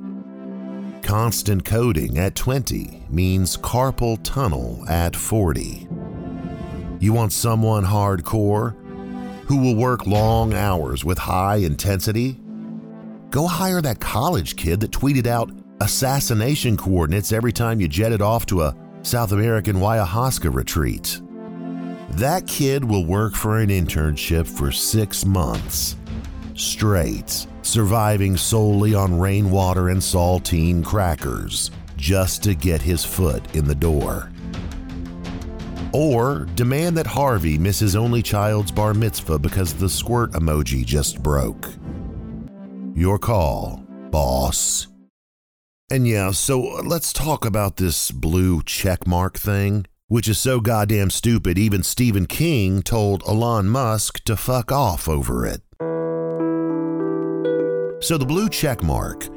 Constant 1.03 1.65
coding 1.65 2.19
at 2.19 2.37
20 2.37 3.07
means 3.11 3.57
carpal 3.57 4.19
tunnel 4.23 4.85
at 4.89 5.17
40. 5.17 5.89
You 7.01 7.13
want 7.13 7.33
someone 7.33 7.85
hardcore 7.85 8.77
who 9.47 9.57
will 9.57 9.75
work 9.75 10.07
long 10.07 10.55
hours 10.55 11.05
with 11.05 11.19
high 11.19 11.57
intensity? 11.57 12.39
Go 13.31 13.49
hire 13.49 13.83
that 13.83 13.99
college 13.99 14.55
kid 14.55 14.79
that 14.81 14.93
tweeted 14.93 15.27
out 15.27 15.51
assassination 15.81 16.77
coordinates 16.77 17.33
every 17.33 17.53
time 17.53 17.81
you 17.81 17.89
jetted 17.89 18.23
off 18.23 18.47
to 18.47 18.63
a 18.63 18.77
South 19.03 19.33
American 19.33 19.77
ayahuasca 19.77 20.55
retreat. 20.55 21.21
That 22.21 22.47
kid 22.47 22.85
will 22.85 23.07
work 23.07 23.35
for 23.35 23.61
an 23.61 23.71
internship 23.71 24.47
for 24.47 24.71
six 24.71 25.25
months 25.25 25.97
straight, 26.55 27.47
surviving 27.63 28.37
solely 28.37 28.95
on 28.95 29.19
rainwater 29.19 29.89
and 29.89 30.03
saltine 30.03 30.85
crackers 30.85 31.71
just 31.97 32.43
to 32.43 32.55
get 32.55 32.83
his 32.83 33.07
foot 33.07 33.57
in 33.57 33.65
the 33.65 33.75
door. 33.75 34.31
Or 35.95 36.47
demand 36.57 36.99
that 36.99 37.07
Harvey 37.07 37.57
miss 37.57 37.79
his 37.79 37.97
only 37.97 38.21
child's 38.21 38.71
bar 38.71 38.93
mitzvah 38.93 39.39
because 39.39 39.73
the 39.73 39.89
squirt 39.89 40.33
emoji 40.33 40.85
just 40.85 41.23
broke. 41.23 41.71
Your 42.93 43.19
call, 43.19 43.83
boss. 44.11 44.89
And 45.91 46.07
yeah, 46.07 46.33
so 46.33 46.61
let's 46.85 47.15
talk 47.15 47.47
about 47.47 47.79
this 47.79 48.11
blue 48.11 48.61
checkmark 48.61 49.39
thing, 49.39 49.87
which 50.11 50.29
is 50.29 50.39
so 50.39 50.59
goddamn 50.59 51.09
stupid, 51.09 51.57
even 51.57 51.85
Stephen 51.85 52.27
King 52.27 52.83
told 52.83 53.23
Elon 53.29 53.69
Musk 53.69 54.25
to 54.25 54.37
fuck 54.37 54.73
off 54.73 55.09
over 55.09 55.47
it. 55.47 55.63
So 58.03 58.19
the 58.19 58.27
blue 58.27 58.49
checkmark 58.49 59.29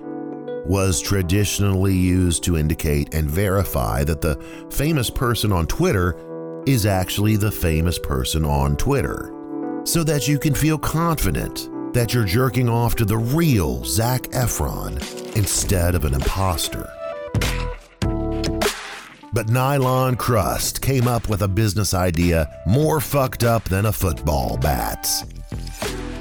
was 0.66 1.00
traditionally 1.00 1.94
used 1.94 2.44
to 2.46 2.58
indicate 2.58 3.14
and 3.14 3.30
verify 3.30 4.04
that 4.04 4.22
the 4.22 4.36
famous 4.72 5.12
person 5.12 5.52
on 5.52 5.68
Twitter 5.68 6.18
is 6.66 6.88
actually 6.88 7.36
the 7.36 7.52
famous 7.52 8.00
person 8.00 8.44
on 8.44 8.76
Twitter, 8.76 9.32
so 9.84 10.04
that 10.04 10.28
you 10.28 10.40
can 10.40 10.56
feel 10.56 10.80
confident 10.80 11.70
that 11.94 12.16
you're 12.16 12.26
jerking 12.26 12.68
off 12.68 12.96
to 12.96 13.06
the 13.06 13.18
real 13.18 13.86
Zac 13.86 14.24
Efron 14.30 14.96
instead 15.36 15.94
of 15.94 16.04
an 16.04 16.16
imposter. 16.16 16.90
But 19.34 19.50
Nylon 19.50 20.16
Crust 20.16 20.82
came 20.82 21.08
up 21.08 21.28
with 21.28 21.42
a 21.42 21.48
business 21.48 21.96
idea 21.96 22.48
more 22.68 23.02
fucked 23.02 23.44
up 23.44 23.64
than 23.64 23.88
a 23.88 23.92
football 23.92 24.58
bat. 24.58 25.10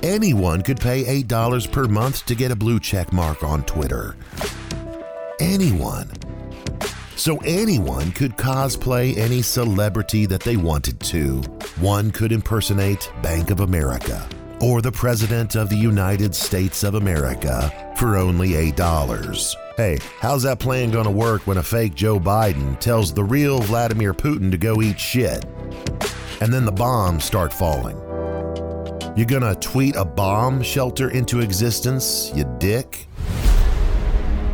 Anyone 0.03 0.63
could 0.63 0.81
pay 0.81 1.23
$8 1.23 1.71
per 1.71 1.85
month 1.85 2.25
to 2.25 2.35
get 2.35 2.51
a 2.51 2.57
blue 2.57 2.81
check 2.81 3.13
mark 3.13 3.45
on 3.45 3.65
Twitter. 3.65 4.17
Anyone. 5.41 6.11
So 7.17 7.37
anyone 7.45 8.13
could 8.13 8.39
cosplay 8.39 9.17
any 9.19 9.43
celebrity 9.43 10.25
that 10.27 10.41
they 10.41 10.57
wanted 10.57 10.99
to. 11.01 11.43
One 11.81 12.11
could 12.11 12.33
impersonate 12.33 13.13
Bank 13.23 13.51
of 13.51 13.61
America 13.61 14.27
or 14.63 14.81
the 14.81 14.93
President 14.93 15.57
of 15.57 15.69
the 15.69 15.77
United 15.77 16.33
States 16.35 16.85
of 16.85 16.95
America 16.95 17.95
for 17.99 18.17
only 18.17 18.51
$8. 18.51 19.55
Hey, 19.77 19.99
how's 20.21 20.45
that 20.45 20.61
plan 20.61 20.93
going 20.93 21.05
to 21.05 21.11
work 21.11 21.47
when 21.49 21.57
a 21.57 21.63
fake 21.63 21.95
Joe 21.95 22.21
Biden 22.21 22.79
tells 22.79 23.13
the 23.13 23.25
real 23.25 23.59
Vladimir 23.61 24.15
Putin 24.15 24.53
to 24.53 24.57
go 24.57 24.81
eat 24.81 25.01
shit? 25.01 25.45
And 26.41 26.53
then 26.53 26.65
the 26.65 26.73
bombs 26.73 27.25
start 27.25 27.53
falling. 27.53 27.97
You 29.17 29.27
gonna 29.27 29.55
tweet 29.57 29.95
a 29.97 30.05
bomb 30.05 30.63
shelter 30.63 31.11
into 31.11 31.41
existence, 31.41 32.33
you 32.35 32.45
dick? 32.59 33.07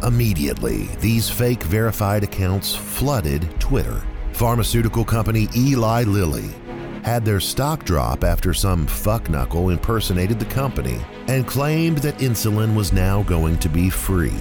Immediately, 0.03 0.87
these 1.00 1.31
fake 1.31 1.62
verified 1.62 2.25
accounts 2.25 2.75
flooded 2.75 3.49
Twitter. 3.61 4.03
Pharmaceutical 4.33 5.05
company 5.05 5.49
Eli 5.55 6.03
Lilly 6.05 6.50
had 7.05 7.25
their 7.25 7.40
stock 7.40 7.85
drop 7.85 8.25
after 8.25 8.55
some 8.55 8.87
fuckknuckle 8.87 9.73
impersonated 9.73 10.38
the 10.38 10.45
company 10.47 11.00
and 11.28 11.47
claimed 11.47 11.99
that 11.99 12.19
insulin 12.19 12.75
was 12.75 12.93
now 12.93 13.23
going 13.23 13.59
to 13.59 13.69
be 13.69 13.90
free. 13.90 14.38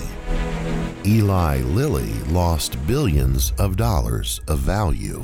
Eli 1.06 1.58
Lilly 1.62 2.14
lost 2.30 2.86
billions 2.88 3.54
of 3.58 3.78
dollars 3.78 4.42
of 4.48 4.60
value. 4.60 5.24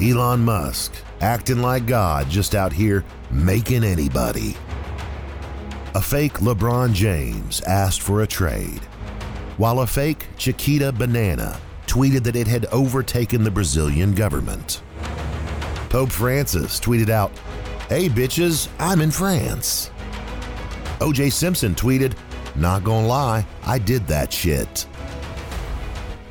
Elon 0.00 0.40
Musk, 0.40 0.92
acting 1.20 1.62
like 1.62 1.86
God, 1.86 2.28
just 2.28 2.54
out 2.54 2.72
here 2.72 3.04
making 3.30 3.84
anybody. 3.84 4.56
A 5.94 6.00
fake 6.02 6.34
LeBron 6.34 6.92
James 6.92 7.62
asked 7.62 8.02
for 8.02 8.22
a 8.22 8.26
trade. 8.26 8.82
while 9.56 9.80
a 9.80 9.86
fake 9.86 10.26
Chiquita 10.36 10.92
banana 10.92 11.58
tweeted 11.86 12.24
that 12.24 12.36
it 12.36 12.46
had 12.46 12.66
overtaken 12.66 13.44
the 13.44 13.50
Brazilian 13.50 14.14
government. 14.14 14.82
Pope 15.88 16.10
Francis 16.10 16.80
tweeted 16.80 17.08
out, 17.08 17.30
Hey 17.88 18.08
bitches, 18.08 18.68
I'm 18.78 19.00
in 19.00 19.10
France. 19.10 19.90
OJ 20.98 21.32
Simpson 21.32 21.74
tweeted, 21.74 22.16
Not 22.54 22.84
gonna 22.84 23.06
lie, 23.06 23.46
I 23.64 23.78
did 23.78 24.06
that 24.08 24.32
shit. 24.32 24.86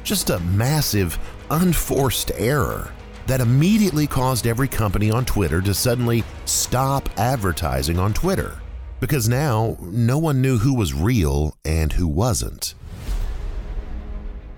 Just 0.04 0.30
a 0.30 0.40
massive, 0.40 1.18
unforced 1.50 2.32
error 2.36 2.92
that 3.28 3.42
immediately 3.42 4.06
caused 4.06 4.46
every 4.46 4.68
company 4.68 5.10
on 5.10 5.26
Twitter 5.26 5.62
to 5.62 5.74
suddenly 5.74 6.24
stop 6.46 7.10
advertising 7.18 7.98
on 7.98 8.14
Twitter 8.14 8.60
because 9.00 9.28
now 9.28 9.78
no 9.82 10.18
one 10.18 10.42
knew 10.42 10.58
who 10.58 10.74
was 10.74 10.94
real 10.94 11.58
and 11.66 11.94
who 11.94 12.08
wasn't. 12.08 12.74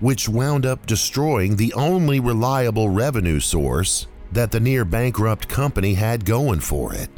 Which 0.00 0.28
wound 0.28 0.64
up 0.64 0.86
destroying 0.86 1.56
the 1.56 1.72
only 1.74 2.20
reliable 2.20 2.88
revenue 2.88 3.40
source 3.40 4.06
that 4.32 4.52
the 4.52 4.60
near 4.60 4.84
bankrupt 4.84 5.48
company 5.48 5.94
had 5.94 6.24
going 6.24 6.60
for 6.60 6.94
it. 6.94 7.10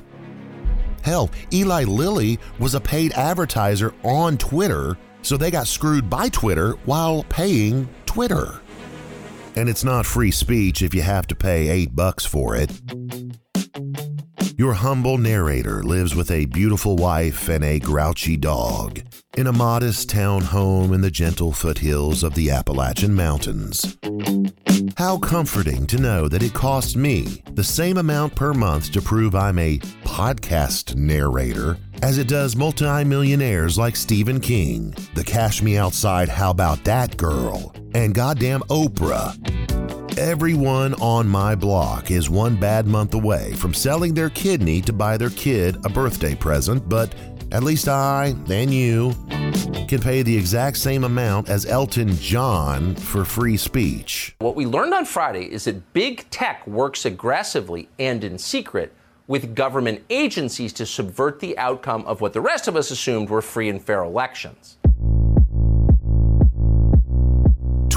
Hell, 1.02 1.30
Eli 1.52 1.84
Lilly 1.84 2.38
was 2.58 2.74
a 2.74 2.80
paid 2.80 3.12
advertiser 3.12 3.94
on 4.02 4.38
Twitter, 4.38 4.96
so 5.22 5.36
they 5.36 5.50
got 5.50 5.66
screwed 5.66 6.08
by 6.08 6.28
Twitter 6.28 6.72
while 6.84 7.24
paying 7.24 7.88
Twitter. 8.06 8.60
And 9.56 9.68
it's 9.68 9.84
not 9.84 10.06
free 10.06 10.30
speech 10.30 10.82
if 10.82 10.94
you 10.94 11.02
have 11.02 11.26
to 11.28 11.34
pay 11.34 11.68
8 11.68 11.96
bucks 11.96 12.24
for 12.24 12.54
it. 12.54 12.70
Your 14.60 14.74
humble 14.74 15.16
narrator 15.16 15.82
lives 15.82 16.14
with 16.14 16.30
a 16.30 16.44
beautiful 16.44 16.94
wife 16.94 17.48
and 17.48 17.64
a 17.64 17.78
grouchy 17.78 18.36
dog 18.36 19.00
in 19.38 19.46
a 19.46 19.52
modest 19.54 20.10
town 20.10 20.42
home 20.42 20.92
in 20.92 21.00
the 21.00 21.10
gentle 21.10 21.50
foothills 21.50 22.22
of 22.22 22.34
the 22.34 22.50
Appalachian 22.50 23.14
Mountains. 23.14 23.96
How 24.98 25.16
comforting 25.16 25.86
to 25.86 25.98
know 25.98 26.28
that 26.28 26.42
it 26.42 26.52
costs 26.52 26.94
me 26.94 27.42
the 27.54 27.64
same 27.64 27.96
amount 27.96 28.34
per 28.34 28.52
month 28.52 28.92
to 28.92 29.00
prove 29.00 29.34
I'm 29.34 29.58
a 29.58 29.78
podcast 30.04 30.94
narrator 30.94 31.78
as 32.02 32.18
it 32.18 32.28
does 32.28 32.54
multimillionaires 32.54 33.78
like 33.78 33.96
Stephen 33.96 34.40
King, 34.40 34.94
the 35.14 35.24
Cash 35.24 35.62
Me 35.62 35.78
Outside 35.78 36.28
How 36.28 36.50
About 36.50 36.84
That 36.84 37.16
Girl, 37.16 37.74
and 37.94 38.14
goddamn 38.14 38.60
Oprah. 38.68 39.38
Everyone 40.20 40.92
on 41.00 41.26
my 41.26 41.54
block 41.54 42.10
is 42.10 42.28
one 42.28 42.54
bad 42.54 42.86
month 42.86 43.14
away 43.14 43.54
from 43.54 43.72
selling 43.72 44.12
their 44.12 44.28
kidney 44.28 44.82
to 44.82 44.92
buy 44.92 45.16
their 45.16 45.30
kid 45.30 45.78
a 45.86 45.88
birthday 45.88 46.34
present, 46.34 46.86
but 46.90 47.14
at 47.52 47.62
least 47.62 47.88
I 47.88 48.34
and 48.50 48.70
you 48.70 49.14
can 49.88 49.98
pay 50.02 50.20
the 50.20 50.36
exact 50.36 50.76
same 50.76 51.04
amount 51.04 51.48
as 51.48 51.64
Elton 51.64 52.14
John 52.16 52.96
for 52.96 53.24
free 53.24 53.56
speech. 53.56 54.36
What 54.40 54.56
we 54.56 54.66
learned 54.66 54.92
on 54.92 55.06
Friday 55.06 55.50
is 55.50 55.64
that 55.64 55.94
big 55.94 56.28
tech 56.28 56.66
works 56.66 57.06
aggressively 57.06 57.88
and 57.98 58.22
in 58.22 58.36
secret 58.36 58.92
with 59.26 59.54
government 59.54 60.04
agencies 60.10 60.74
to 60.74 60.84
subvert 60.84 61.40
the 61.40 61.56
outcome 61.56 62.04
of 62.04 62.20
what 62.20 62.34
the 62.34 62.42
rest 62.42 62.68
of 62.68 62.76
us 62.76 62.90
assumed 62.90 63.30
were 63.30 63.40
free 63.40 63.70
and 63.70 63.82
fair 63.82 64.04
elections. 64.04 64.76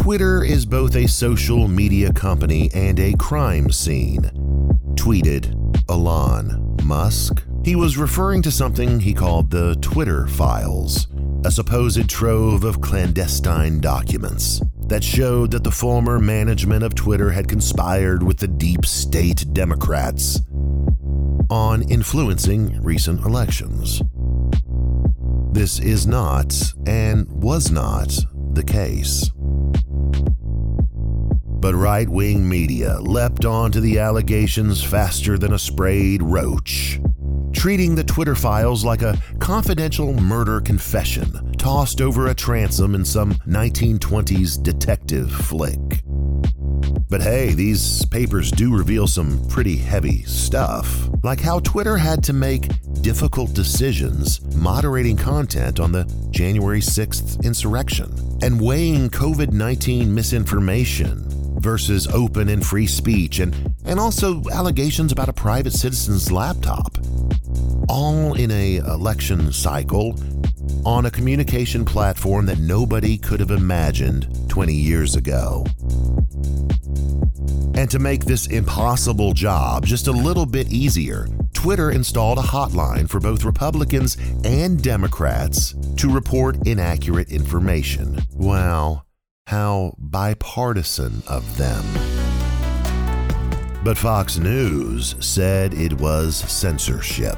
Twitter 0.04 0.44
is 0.44 0.66
both 0.66 0.98
a 0.98 1.08
social 1.08 1.70
media 1.70 2.12
company 2.12 2.70
and 2.74 3.00
a 3.00 3.16
crime 3.16 3.72
scene, 3.72 4.30
tweeted 4.96 5.56
Elon 5.90 6.76
Musk. 6.84 7.42
He 7.64 7.78
was 7.78 7.98
referring 7.98 8.42
to 8.42 8.52
something 8.52 9.00
he 9.00 9.14
called 9.14 9.50
the 9.50 9.76
Twitter 9.76 10.28
files, 10.28 11.08
a 11.46 11.52
supposed 11.52 12.10
trove 12.10 12.66
of 12.66 12.82
clandestine 12.82 13.80
documents 13.80 14.60
that 14.88 15.06
showed 15.06 15.52
that 15.52 15.64
the 15.64 15.72
former 15.72 16.20
management 16.20 16.84
of 16.84 16.96
Twitter 16.96 17.32
had 17.32 17.48
conspired 17.48 18.22
with 18.22 18.40
the 18.40 18.50
deep 18.50 18.86
state 18.86 19.54
Democrats 19.54 20.42
on 21.50 21.82
influencing 21.90 22.78
recent 22.82 23.22
elections. 23.22 24.02
This 25.54 25.80
is 25.80 26.06
not, 26.06 26.54
and 26.86 27.26
was 27.30 27.72
not, 27.72 28.14
the 28.52 28.64
case. 28.66 29.32
But 31.64 31.76
right 31.76 32.10
wing 32.10 32.50
media 32.50 33.00
leapt 33.00 33.46
onto 33.46 33.80
the 33.80 33.98
allegations 33.98 34.84
faster 34.84 35.38
than 35.38 35.54
a 35.54 35.58
sprayed 35.58 36.22
roach, 36.22 37.00
treating 37.54 37.96
the 37.96 38.04
Twitter 38.04 38.36
files 38.36 38.84
like 38.84 39.02
a 39.02 39.18
confidential 39.40 40.12
murder 40.12 40.60
confession 40.60 41.54
tossed 41.54 42.02
over 42.02 42.28
a 42.28 42.36
transom 42.36 42.96
in 42.96 43.06
some 43.06 43.36
1920s 43.48 44.62
detective 44.62 45.32
flick. 45.32 45.80
But 47.10 47.22
hey, 47.22 47.54
these 47.54 48.04
papers 48.08 48.52
do 48.52 48.76
reveal 48.76 49.08
some 49.08 49.48
pretty 49.48 49.78
heavy 49.78 50.24
stuff, 50.24 51.08
like 51.24 51.40
how 51.40 51.62
Twitter 51.62 51.96
had 51.96 52.22
to 52.26 52.34
make 52.34 52.68
difficult 53.02 53.54
decisions 53.54 54.42
moderating 54.54 55.16
content 55.16 55.80
on 55.80 55.94
the 55.94 56.04
January 56.30 56.82
6th 56.82 57.42
insurrection 57.46 58.14
and 58.42 58.60
weighing 58.60 59.10
COVID 59.10 59.54
19 59.54 60.14
misinformation 60.14 61.33
versus 61.64 62.08
open 62.08 62.50
and 62.50 62.66
free 62.66 62.86
speech, 62.86 63.40
and, 63.40 63.74
and 63.86 64.00
also 64.00 64.44
allegations 64.52 65.12
about 65.14 65.30
a 65.30 65.34
private 65.34 65.74
citizen's 65.74 66.32
laptop. 66.32 66.98
All 67.88 68.34
in 68.34 68.52
a 68.52 68.78
election 68.78 69.52
cycle 69.54 70.20
on 70.86 71.06
a 71.06 71.12
communication 71.12 71.86
platform 71.86 72.46
that 72.46 72.60
nobody 72.60 73.18
could 73.18 73.40
have 73.40 73.52
imagined 73.52 74.28
20 74.50 74.74
years 74.74 75.16
ago. 75.16 75.66
And 77.76 77.90
to 77.90 77.98
make 77.98 78.26
this 78.26 78.48
impossible 78.48 79.34
job 79.34 79.86
just 79.86 80.08
a 80.08 80.12
little 80.12 80.46
bit 80.46 80.72
easier, 80.72 81.28
Twitter 81.54 81.92
installed 81.92 82.38
a 82.38 82.42
hotline 82.42 83.10
for 83.10 83.20
both 83.20 83.46
Republicans 83.46 84.18
and 84.44 84.84
Democrats 84.84 85.74
to 85.98 86.10
report 86.10 86.68
inaccurate 86.68 87.32
information. 87.32 88.20
Wow, 88.36 89.04
how 89.48 89.94
bipartisan 89.98 91.22
of 91.28 91.58
them. 91.58 91.84
But 93.84 93.98
Fox 93.98 94.38
News 94.38 95.16
said 95.20 95.74
it 95.74 95.94
was 96.00 96.36
censorship. 96.36 97.38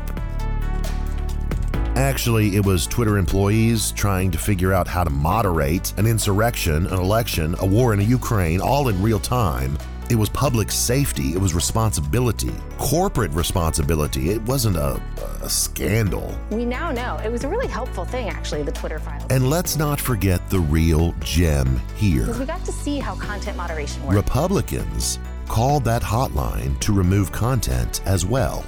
Actually, 1.95 2.55
it 2.55 2.65
was 2.65 2.85
Twitter 2.85 3.17
employees 3.17 3.91
trying 3.93 4.29
to 4.29 4.37
figure 4.37 4.73
out 4.73 4.87
how 4.87 5.03
to 5.03 5.09
moderate 5.09 5.93
an 5.97 6.05
insurrection, 6.05 6.85
an 6.87 6.99
election, 6.99 7.55
a 7.59 7.65
war 7.65 7.93
in 7.93 8.01
Ukraine, 8.01 8.61
all 8.61 8.89
in 8.89 9.01
real 9.01 9.19
time. 9.19 9.77
It 10.09 10.15
was 10.15 10.29
public 10.29 10.71
safety. 10.71 11.33
It 11.33 11.39
was 11.39 11.53
responsibility, 11.53 12.53
corporate 12.77 13.31
responsibility. 13.31 14.29
It 14.29 14.41
wasn't 14.43 14.77
a, 14.77 15.01
a 15.41 15.49
scandal. 15.49 16.37
We 16.51 16.65
now 16.65 16.91
know 16.91 17.17
it 17.23 17.31
was 17.31 17.43
a 17.43 17.47
really 17.47 17.67
helpful 17.67 18.05
thing, 18.05 18.29
actually, 18.29 18.63
the 18.63 18.71
Twitter 18.71 18.99
file. 18.99 19.25
And 19.29 19.49
let's 19.49 19.77
not 19.77 19.99
forget 19.99 20.47
the 20.49 20.59
real 20.59 21.13
gem 21.21 21.81
here. 21.95 22.25
Because 22.25 22.39
we 22.39 22.45
got 22.45 22.63
to 22.65 22.71
see 22.71 22.99
how 22.99 23.15
content 23.15 23.57
moderation 23.57 24.03
works. 24.03 24.15
Republicans 24.15 25.19
called 25.47 25.83
that 25.85 26.01
hotline 26.01 26.79
to 26.79 26.93
remove 26.93 27.31
content 27.31 28.01
as 28.05 28.25
well 28.25 28.63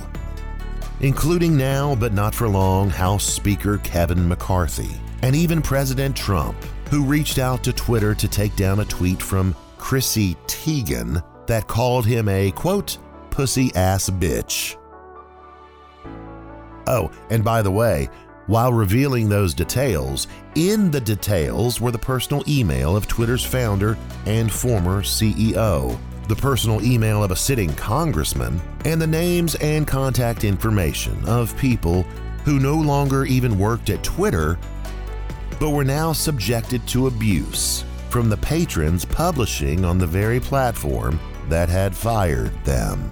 including 1.02 1.56
now 1.56 1.96
but 1.96 2.14
not 2.14 2.34
for 2.34 2.48
long 2.48 2.90
House 2.90 3.24
Speaker 3.24 3.78
Kevin 3.80 4.28
McCarthy, 4.28 5.00
and 5.22 5.36
even 5.36 5.62
President 5.62 6.16
Trump, 6.16 6.56
who 6.90 7.04
reached 7.04 7.38
out 7.38 7.64
to 7.64 7.74
Twitter 7.74 8.16
to 8.16 8.28
take 8.28 8.56
down 8.56 8.80
a 8.80 8.86
tweet 8.86 9.22
from 9.22 9.56
Chrissy 9.78 10.36
Teigen 10.48 11.24
that 11.48 11.68
called 11.68 12.06
him 12.06 12.28
a 12.30 12.52
quote, 12.52 12.98
pussy 13.30 13.74
ass 13.76 14.10
bitch. 14.10 14.78
Oh, 16.88 17.12
and 17.30 17.44
by 17.44 17.62
the 17.62 17.72
way, 17.72 18.10
while 18.48 18.72
revealing 18.72 19.28
those 19.28 19.54
details, 19.54 20.28
in 20.56 20.90
the 20.90 21.02
details 21.02 21.82
were 21.82 21.92
the 21.92 21.98
personal 21.98 22.44
email 22.48 22.96
of 22.96 23.08
Twitter's 23.08 23.44
founder 23.44 23.98
and 24.26 24.52
former 24.52 25.02
CEO, 25.02 25.98
the 26.30 26.36
personal 26.36 26.82
email 26.84 27.24
of 27.24 27.32
a 27.32 27.36
sitting 27.36 27.74
congressman, 27.74 28.62
and 28.86 29.02
the 29.02 29.08
names 29.08 29.56
and 29.56 29.86
contact 29.86 30.46
information 30.46 31.22
of 31.26 31.58
people 31.58 32.04
who 32.46 32.60
no 32.60 32.76
longer 32.76 33.26
even 33.26 33.60
worked 33.60 33.90
at 33.90 34.04
Twitter, 34.04 34.58
but 35.60 35.72
were 35.72 35.84
now 35.84 36.14
subjected 36.14 36.88
to 36.88 37.08
abuse 37.08 37.84
from 38.10 38.30
the 38.30 38.38
patrons 38.38 39.06
publishing 39.06 39.86
on 39.86 39.98
the 39.98 40.08
very 40.08 40.40
platform 40.40 41.20
that 41.50 41.70
had 41.70 41.96
fired 41.96 42.54
them. 42.64 43.12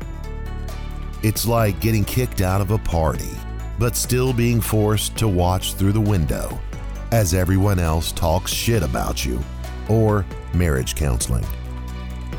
It's 1.24 1.48
like 1.48 1.80
getting 1.80 2.06
kicked 2.06 2.42
out 2.42 2.62
of 2.62 2.72
a 2.72 2.78
party, 2.78 3.32
but 3.80 3.96
still 3.96 4.34
being 4.34 4.62
forced 4.62 5.18
to 5.18 5.28
watch 5.28 5.74
through 5.74 5.94
the 5.94 6.02
window 6.02 6.60
as 7.12 7.34
everyone 7.34 7.80
else 7.80 8.12
talks 8.12 8.52
shit 8.52 8.84
about 8.84 9.26
you, 9.26 9.42
or 9.90 10.26
marriage 10.54 10.96
counseling. 10.96 11.46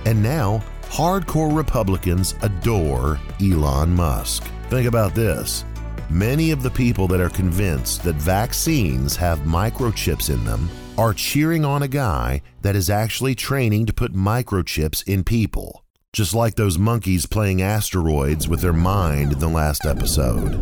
And 0.04 0.22
now, 0.22 0.62
hardcore 0.84 1.54
Republicans 1.54 2.34
adore 2.42 3.18
Elon 3.40 3.94
Musk. 3.94 4.44
Think 4.68 4.86
about 4.86 5.14
this. 5.14 5.64
Many 6.10 6.50
of 6.52 6.62
the 6.62 6.70
people 6.70 7.08
that 7.08 7.20
are 7.20 7.30
convinced 7.30 8.04
that 8.04 8.16
vaccines 8.16 9.16
have 9.16 9.40
microchips 9.40 10.30
in 10.30 10.44
them 10.44 10.68
are 10.98 11.12
cheering 11.12 11.64
on 11.64 11.82
a 11.82 11.88
guy 11.88 12.40
that 12.62 12.74
is 12.74 12.88
actually 12.88 13.34
training 13.34 13.86
to 13.86 13.92
put 13.92 14.14
microchips 14.14 15.06
in 15.06 15.24
people, 15.24 15.84
just 16.12 16.34
like 16.34 16.54
those 16.54 16.78
monkeys 16.78 17.26
playing 17.26 17.60
asteroids 17.60 18.48
with 18.48 18.60
their 18.60 18.72
mind 18.72 19.32
in 19.32 19.38
the 19.38 19.48
last 19.48 19.84
episode. 19.84 20.52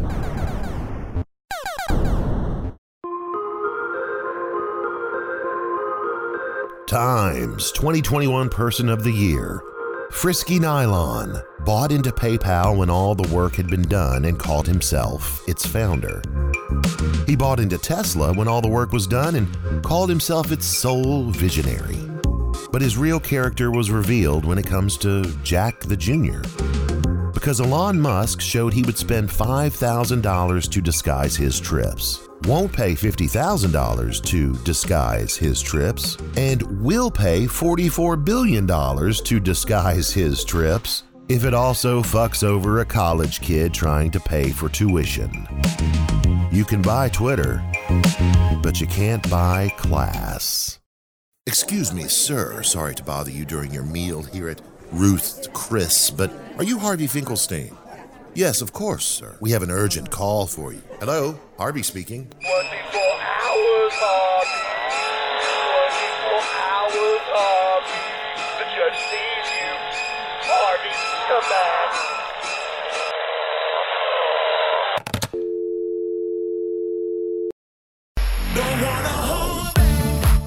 Times 6.88 7.72
2021 7.72 8.48
Person 8.50 8.88
of 8.88 9.04
the 9.04 9.12
Year. 9.12 9.62
Frisky 10.10 10.58
Nylon 10.58 11.40
bought 11.64 11.90
into 11.90 12.12
PayPal 12.12 12.76
when 12.76 12.90
all 12.90 13.14
the 13.14 13.34
work 13.34 13.54
had 13.54 13.68
been 13.68 13.82
done 13.82 14.24
and 14.26 14.38
called 14.38 14.66
himself 14.66 15.42
its 15.48 15.66
founder. 15.66 16.22
He 17.26 17.36
bought 17.36 17.60
into 17.60 17.78
Tesla 17.78 18.32
when 18.32 18.48
all 18.48 18.60
the 18.60 18.68
work 18.68 18.92
was 18.92 19.06
done 19.06 19.34
and 19.34 19.84
called 19.84 20.08
himself 20.08 20.52
its 20.52 20.66
sole 20.66 21.30
visionary. 21.30 21.98
But 22.72 22.82
his 22.82 22.96
real 22.96 23.20
character 23.20 23.70
was 23.70 23.90
revealed 23.90 24.44
when 24.44 24.58
it 24.58 24.66
comes 24.66 24.96
to 24.98 25.24
Jack 25.42 25.80
the 25.80 25.96
Jr. 25.96 26.42
Because 27.32 27.60
Elon 27.60 28.00
Musk 28.00 28.40
showed 28.40 28.72
he 28.72 28.82
would 28.82 28.98
spend 28.98 29.28
$5,000 29.28 30.70
to 30.70 30.80
disguise 30.80 31.36
his 31.36 31.60
trips 31.60 32.24
won't 32.46 32.72
pay 32.72 32.92
$50,000 32.92 34.24
to 34.24 34.54
disguise 34.64 35.36
his 35.36 35.62
trips, 35.62 36.16
and 36.36 36.62
will 36.82 37.10
pay 37.10 37.44
$44 37.44 38.22
billion 38.24 38.66
to 38.66 39.40
disguise 39.40 40.12
his 40.12 40.44
trips 40.44 41.04
if 41.28 41.44
it 41.44 41.54
also 41.54 42.02
fucks 42.02 42.44
over 42.44 42.80
a 42.80 42.84
college 42.84 43.40
kid 43.40 43.72
trying 43.72 44.10
to 44.10 44.20
pay 44.20 44.50
for 44.50 44.68
tuition. 44.68 45.46
You 46.54 46.64
can 46.64 46.82
buy 46.82 47.08
Twitter, 47.08 47.60
but 48.62 48.80
you 48.80 48.86
can't 48.86 49.28
buy 49.28 49.70
class. 49.76 50.78
Excuse 51.46 51.92
me, 51.92 52.04
sir. 52.04 52.62
Sorry 52.62 52.94
to 52.94 53.02
bother 53.02 53.32
you 53.32 53.44
during 53.44 53.74
your 53.74 53.82
meal 53.82 54.22
here 54.22 54.48
at 54.48 54.60
Ruth's 54.92 55.48
Chris, 55.52 56.12
but 56.12 56.32
are 56.56 56.62
you 56.62 56.78
Harvey 56.78 57.08
Finkelstein? 57.08 57.76
Yes, 58.34 58.62
of 58.62 58.72
course, 58.72 59.04
sir. 59.04 59.36
We 59.40 59.50
have 59.50 59.64
an 59.64 59.70
urgent 59.72 60.12
call 60.12 60.46
for 60.46 60.72
you. 60.72 60.80
Hello, 61.00 61.40
Harvey 61.58 61.82
speaking. 61.82 62.28
24 62.28 63.00
hours, 63.02 63.92
Harvey. 63.96 64.63